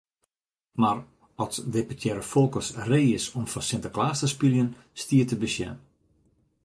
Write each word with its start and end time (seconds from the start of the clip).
Mar 0.81 0.99
oft 1.43 1.57
deputearre 1.75 2.23
Folkerts 2.31 2.69
ree 2.89 3.11
is 3.19 3.25
om 3.37 3.45
foar 3.51 3.65
Sinteklaas 3.69 4.19
te 4.21 4.27
spyljen, 4.33 4.71
stiet 5.01 5.29
te 5.29 5.37
besjen. 5.43 5.77